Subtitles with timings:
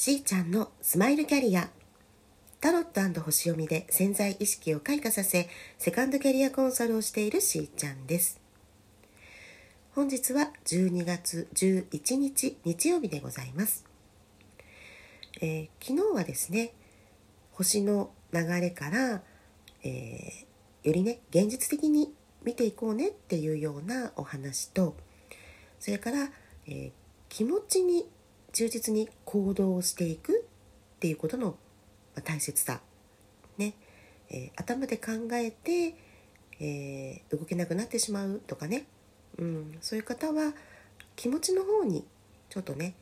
[0.00, 1.70] しーちゃんのスマイルキャリア。
[2.60, 8.40] タロット星読みで潜在意識を開花させセカンドキャリアコンサルをしているしーちゃんです。
[9.96, 13.84] 本日は12月11日日曜日でございます、
[15.40, 16.74] えー、昨日はですね
[17.50, 19.22] 星の流れから、
[19.82, 24.94] えー、よりね現実的に見ていこうねっていうようなお話と
[25.80, 26.30] それから、
[26.68, 26.90] えー、
[27.28, 28.06] 気持ちに
[28.58, 30.44] 忠実に行動をしていく
[30.96, 31.54] っていうことの
[32.24, 32.80] 大切さ、
[33.56, 33.74] ね。
[34.30, 35.94] えー、頭で考えて、
[36.58, 38.86] えー、動けなくなってしまうとかね、
[39.38, 40.54] うん、そういう方は
[41.14, 42.04] 気持ちの方に
[42.48, 42.94] ちょっとね、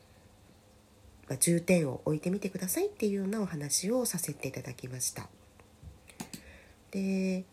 [1.27, 5.27] まあ、重点を置いてみてくださいっていうようなお話をさせていただきました。
[6.91, 7.45] で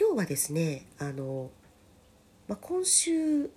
[0.00, 1.50] 今日はですねあの、
[2.48, 3.50] まあ、今週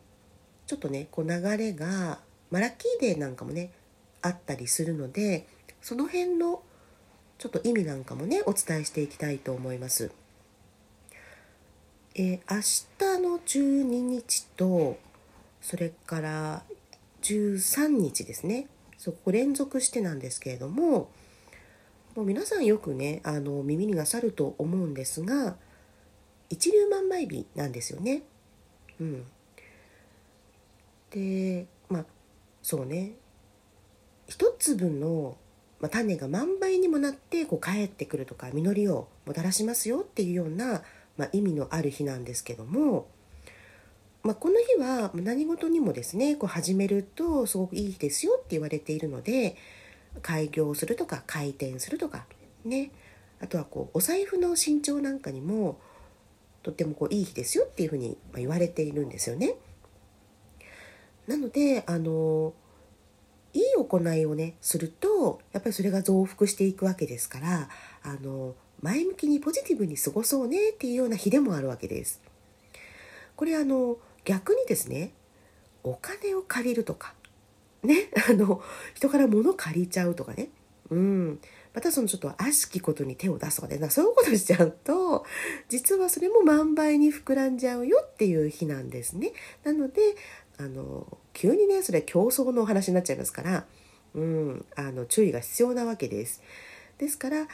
[0.67, 2.19] ちょっとねこう流れが
[2.51, 3.71] まあ、ラッキーデーなんかもね
[4.21, 5.47] あったりするので
[5.81, 6.61] その辺の
[7.37, 10.11] ちょっと意味なんかもねお伝えしていきたいと思います。
[12.13, 14.99] えー、明日の12日と
[15.61, 16.63] それから
[17.21, 21.09] 13日ですねそこ連続してなんですけれども
[22.15, 25.55] もう皆さんよくねあの耳になさると思うんですが
[26.49, 28.23] 一粒万倍日なんですよね。
[28.99, 29.25] うん、
[31.11, 31.65] で
[32.61, 33.13] そうね
[34.27, 35.35] 一粒の、
[35.79, 40.83] まあ、種が万倍にもなってこう帰ってくるとか実りをもたらしますよっていうような、
[41.17, 43.07] まあ、意味のある日なんですけども、
[44.23, 49.57] まあ、この日は何事にもですねこう始めるとすごくいい日ですよって言われているので
[50.21, 52.25] 開業するとか開店するとか
[52.63, 52.91] ね
[53.41, 55.79] あとはこうお財布の身長なんかにも
[56.63, 59.55] とってもこういい日ですよっていうふうに言われているんですよね。
[61.31, 62.53] なのであの
[63.53, 67.69] いい行いをねするとやっぱりそれが増幅していくわけですから
[68.03, 72.21] あの前向きにポジティブに過ごそうねっていうような日でもあるわけです。
[73.37, 75.13] これあの逆にですね
[75.83, 77.13] お金を借りるとか
[77.83, 78.61] ね あの
[78.93, 80.49] 人から物借りちゃうとかね
[80.89, 81.39] うん
[81.73, 85.25] またそのちょっと悪しきことに手を出すとかねそういうことしちゃうと
[85.69, 89.31] 実はそれも万倍に膨らんじゃうよっていう日なんですね。
[89.63, 90.01] なので
[90.57, 93.65] あの急にねそれ競争のお話になっちゃいますから、
[94.15, 96.41] うん、あの注意が必要なわけです。
[96.97, 97.47] ですから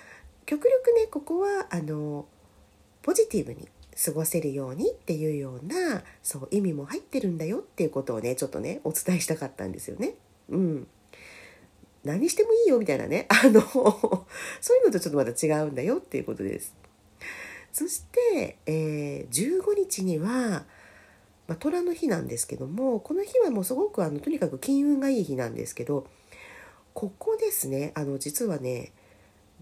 [0.46, 2.26] 極力ねここはあの
[3.02, 3.68] ポジティブに
[4.04, 10.14] 過ごせるようにっていうようなそう意味も入ってるんだよっていうことをねちょっとねお伝えしたかったんですよね。
[10.50, 10.88] うん、
[12.04, 16.76] 何してもいいよみたいなね あのそういうのとちょっとまた違うんだよっていうことです。
[17.74, 20.66] そして、えー、15日には
[21.48, 26.08] まあ、虎の日なんですけどもこの日はもうすごくあのとにかく金運がいい日なんですけど
[26.94, 28.92] ここですねあの実はね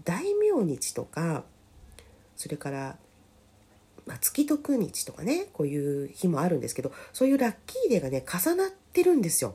[0.04, 1.44] 大名日とか
[2.36, 2.96] それから、
[4.06, 9.54] まあ、月徳日とかねこういう日もあるんですけどそういうラッキーデーがね重なってるんですよ。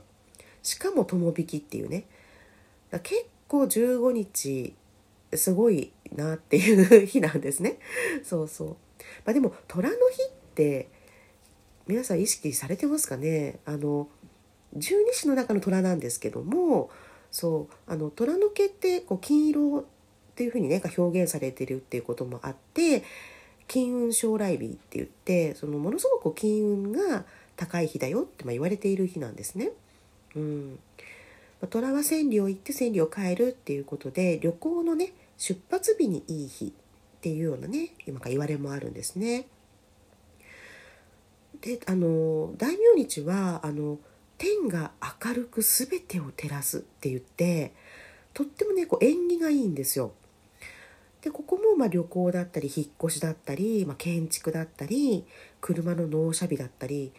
[0.63, 2.05] しかも友引きっていうね
[3.03, 4.75] 結構15日
[5.33, 7.79] すごいなっていう日なんですね。
[8.23, 8.67] そうそう。
[9.25, 10.89] まあ、でも虎の日って
[11.91, 13.59] 皆さん意識されてますかね？
[13.65, 14.07] あの
[14.77, 16.89] 十二支の中の虎なんですけども
[17.31, 19.83] そうあの虎の毛ってこう金色っ
[20.33, 23.03] ていうふうにね表現されてるっていうこともあって
[23.67, 27.25] 金運将来日って言ってそのものすごく金運が
[27.57, 29.71] 高い日だよってま言われている日なんですね。
[30.37, 30.79] うん
[31.61, 36.71] ま虎は千里を行って千里を帰るっていうことで旅行のね出発日にいい日っ
[37.19, 39.45] ていうようなね今か言われもあるんですね。
[41.61, 43.99] であの大名日はあの
[44.37, 44.91] 天が
[45.23, 47.73] 明るく全てを照らすって言って
[48.33, 50.13] とってもねこう縁起がいいんですよ。
[51.21, 55.23] でここもま旅行だったり引っ越しだったり、まあ、建築だったり
[55.59, 57.11] 車の納車日だったり、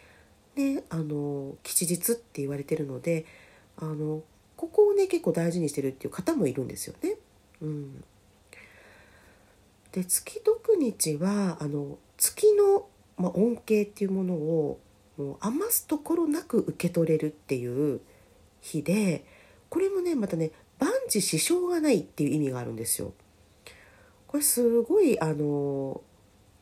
[0.56, 3.24] ね、あの吉日って言われてるので
[3.76, 4.22] あの
[4.56, 7.16] ここをね結構大事にしてるっていう方もいるんですよね。
[7.60, 8.04] うん、
[9.92, 12.86] で月徳日はあの月の
[13.22, 14.80] まあ、恩恵っていうものを
[15.16, 18.00] もう余すところなく受け取れるっていう
[18.60, 19.24] 日で
[19.68, 23.12] これもねまたね万事支障がないっていう意味があるんですよ。
[24.26, 26.00] これすごいあの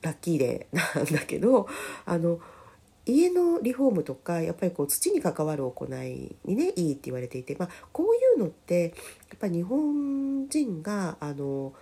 [0.03, 1.69] ラッキーデーなんだけど
[2.05, 2.41] あの
[3.07, 8.95] 家のリフォームとかやっぱりこう土に関わる行いにねいいって言われていて、まあ、こういうのって
[9.31, 11.73] やっぱ日本人があの、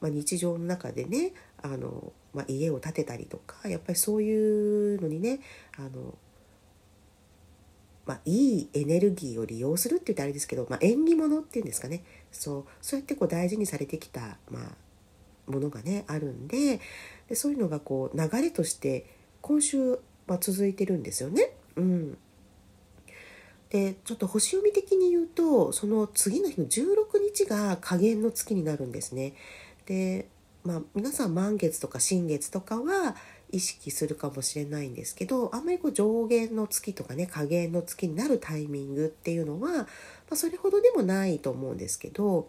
[0.00, 1.32] まあ、日常の中でね
[1.62, 5.40] あのまあ、家を建てたりとかやっぱりそういうのにね
[5.76, 6.14] あの
[8.04, 12.02] まあ、いいエネルギーを利用するって言ったらあれですけど、まあ、縁起物っていうんですかね
[12.32, 16.80] そうそうやってこう大事にされてきた、まあ、ものがねあるんで
[17.28, 19.06] でそういうのがこう流れとして
[19.40, 21.50] 今週は続いてるんですよね。
[21.76, 22.18] うん、
[23.70, 29.34] でちょっと星読み的に言うとその次の日の16日が下限の月になるんですね。
[29.86, 30.26] で
[30.64, 33.16] まあ皆さん満月とか新月とかは
[33.50, 39.86] 意識するかもしれないんですけどあんまりこう上限の月とかね下限の月になるタイミングっていうのは、ま
[40.30, 42.48] あ、それほどでもないと思うんですけど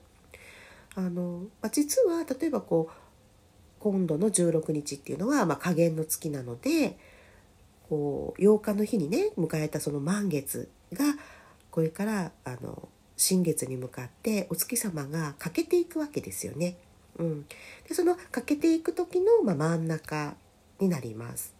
[0.95, 2.93] あの、まあ、実は例えばこう
[3.79, 6.97] 今度の16日っていうのは、まあ、下限の月なので
[7.89, 11.03] こう8日の日にね迎えたその満月が
[11.69, 12.87] これからあの
[13.17, 16.77] 新月に向かってお月様が欠けていくわけですよね。
[17.17, 17.45] うん、
[17.87, 20.35] でその欠けていく時の、まあ、真ん中
[20.79, 21.53] になります。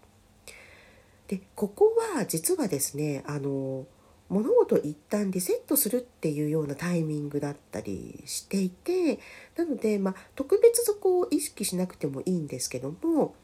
[1.28, 3.86] でここは実はですねあの
[4.30, 9.20] 物事一旦リセットするっていうようなタイミングだったりしていて
[9.56, 13.36] なので、まあ、特別そこを意識しなくてもいいんですけども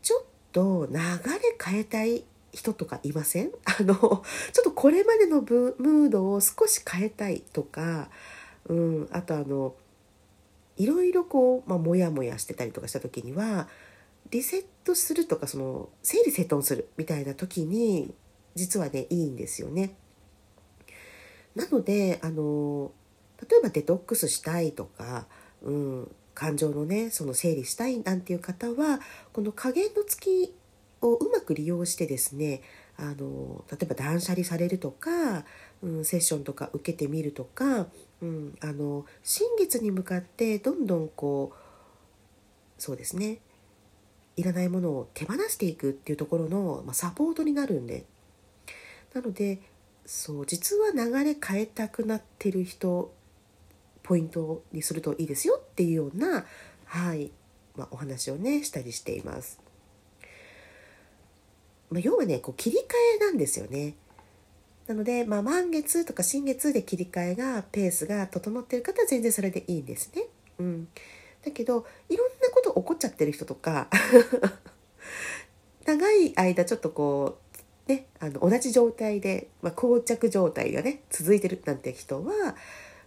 [0.00, 1.00] ちょっと流れ
[1.62, 3.50] 変えたい人とかいません？
[3.64, 4.22] あのちょっ
[4.64, 8.10] とこれまでのムードを少し変えたいとか、
[8.68, 9.74] うん、あとあの
[10.76, 13.68] いろいろこう、まあ、モヤモヤしてたりとかした時には
[14.30, 18.14] リセットするとかその整理整頓するみたいな時に
[18.54, 19.94] 実はねいいんですよね。
[21.54, 22.92] なのであの
[23.48, 25.26] 例えばデトックスしたいとか、
[25.62, 29.00] うん、感情のねその整理したいなんていう方は
[29.32, 30.54] この加減の月
[31.02, 32.62] をうまく利用してですね
[32.98, 35.44] あの例えば断捨離されるとか、
[35.82, 37.86] うん、セッションとか受けてみるとか、
[38.20, 43.38] うん、あの新月に向かってどんどんこうそうですね
[44.36, 48.04] いらないものを手放していくっていうところの、まあ、サポートになるんで
[49.14, 49.60] なので
[50.06, 53.12] そう実は流れ変えたくなってる人
[54.02, 56.44] ポイントにするといいですよっていうような、
[56.86, 57.30] はい
[57.76, 59.60] まあ、お話をねしたりしています。
[61.92, 62.80] まあ、要はねこう切り替
[63.16, 63.94] えなんですよね。
[64.86, 70.24] なので、まあ、満月とか新月で切り替えがペースが整ってる方は全然それでいいんですね。
[70.58, 70.88] うん、
[71.44, 73.88] だけどいろんなこと起こっちゃってる人とか
[75.86, 77.38] 長い間ちょっとこ
[77.88, 82.56] うねあの同じ状態で、まあ、膠着状態がね続いてるなんて人は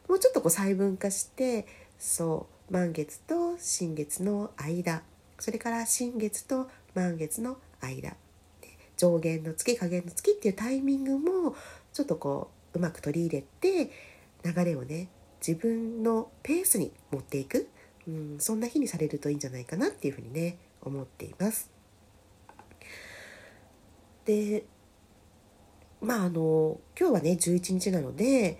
[0.07, 1.65] もうちょっとこう細分化して
[1.97, 5.01] そう満月と新月の間
[5.39, 8.15] それから新月と満月の間
[8.97, 11.56] 上限の月下限の月っていうタイミングも
[11.94, 13.92] ちょっとこううまく取り入れて
[14.44, 15.09] 流れをね
[15.45, 17.69] 自分のペースに持っていく、
[18.07, 21.69] うん、そんな日にされるといいんじゃないかなっていうふうにね思っています。
[24.25, 24.65] で
[26.01, 28.59] まああの今日はね11日なので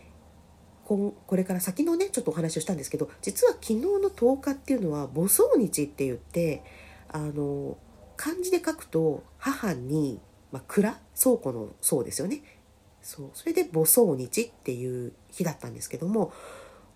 [0.86, 6.64] ここれから先のねちょっとお話をしたんですけど実は昨日の10日っていうのは母葬日って言って
[7.10, 7.78] あの
[8.18, 10.20] 漢字で書くと母に、
[10.52, 12.42] まあ、蔵倉庫の倉ですよね
[13.02, 16.34] そうそれで母葬日っていう日だったんですけども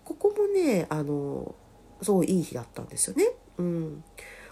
[0.04, 1.54] ここもねあの
[2.02, 3.28] そういい日だったんですよね。
[3.58, 4.04] うん、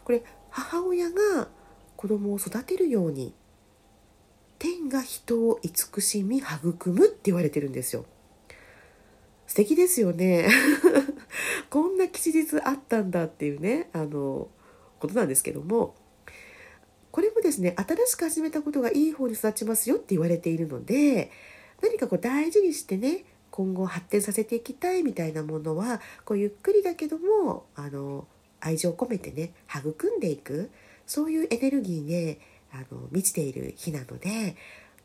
[0.04, 1.48] これ母親が
[1.96, 3.34] 子供を育てるように
[4.58, 8.04] 天が人を慈しみ育むって言われてるんですよ。
[9.46, 10.48] 素敵ですよね。
[11.70, 14.48] こんな吉日あったんだっていうねあの
[15.00, 15.94] ことなんですけども
[17.48, 21.30] ですね新しく始めたことがいい方に育ちますよって言われているので
[21.82, 28.26] 何かこう大事にしてね今後発展させていきたいみたいなものはこうゆっくりだけどもあの
[28.60, 30.70] 愛情を込めてね育んでいく
[31.06, 32.40] そういうエネルギーで
[32.72, 34.56] あの満ちている日なので、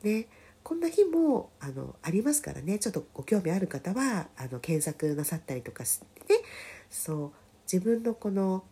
[0.03, 0.27] ね、
[0.63, 6.41] こんな日もあのありますからねちょっとご興味ある方はあの検索なさったりとかしてね
[6.89, 7.31] そう
[7.71, 8.65] 自分のこの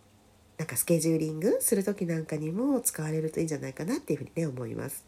[0.62, 5.04] なんかスケジューリングする時なんかにも使われるといいんじゃないかなっていうふうにね思います。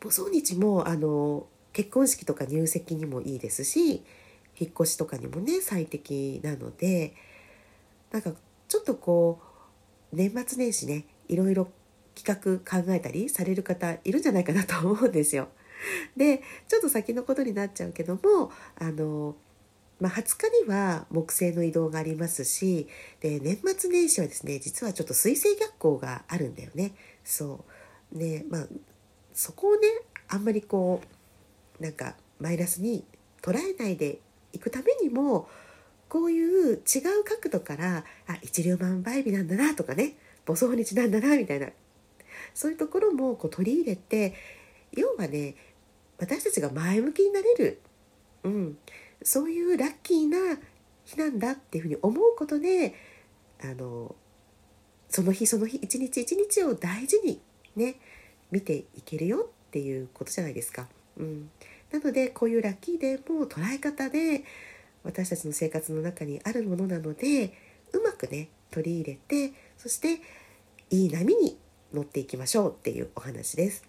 [0.00, 4.04] 母葬日もあの結婚式とか入籍にもいいですし
[4.56, 7.14] 引っ越しとかにもね最適なので
[8.12, 8.30] なんか
[8.68, 9.40] ちょっとこ
[10.12, 11.66] う年末年始ねいろいろ
[12.14, 15.48] 企画考えたりされる方いるんじゃないかなと思うんですよ。
[16.16, 19.34] でちょっと先のことになっちゃうけどもあの
[19.98, 22.86] まあ、20日には木星の移動がありますし
[23.20, 26.92] で年末年始はですね実はちょっと水星逆行があるんだよね。
[27.24, 27.64] そ
[28.12, 28.18] う。
[28.18, 28.66] ねまあ
[29.32, 29.88] そこをね
[30.28, 31.00] あんまりこ
[31.80, 33.04] うなんかマイナスに
[33.42, 34.18] 捉えないで
[34.52, 35.48] いくためにも
[36.08, 36.80] こういう違う
[37.24, 41.68] 角度からあ一粒万倍日なんだなとかね母葬日なんだなみたいな
[42.54, 44.34] そういうところもこう取り入れて
[44.92, 45.54] 要はね
[46.18, 47.80] 私たちが前向きになれる、
[48.44, 48.78] うん、
[49.22, 50.58] そういうラッキーな
[51.04, 52.94] 日なんだっていうふうに思うことで
[53.62, 54.14] あの
[55.08, 57.40] その日その日一日一日を大事に
[57.76, 57.96] ね
[58.50, 60.88] 見ていけるよっていうことじゃないですか。
[61.16, 61.50] うん、
[61.90, 64.44] なのでこういうラッキーデーも捉え方で
[65.04, 67.52] 私たちの生活の中にあるものなので
[67.92, 69.18] うまくね取り入れ
[69.48, 70.20] てそして
[70.90, 71.56] いい波に
[71.92, 73.84] 乗っていきましょうっていうお話です。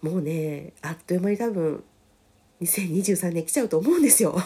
[0.00, 1.84] もうねあっという間に多分
[2.62, 4.36] 2023年来ちゃうと思うんですよ。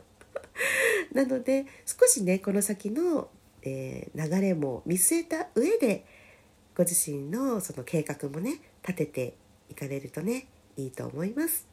[1.12, 3.30] なので少しねこの先の、
[3.62, 6.04] えー、流れも見据えた上で
[6.76, 9.34] ご自身のその計画もね立てて
[9.70, 11.66] いかれるとねいいと思います。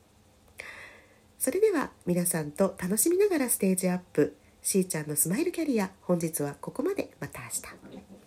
[1.37, 4.35] それでは皆さんと楽しみながらステージアップ。
[4.61, 7.11] しーちゃんのスマイルキャリア本日はここまで。
[7.19, 8.24] また明日。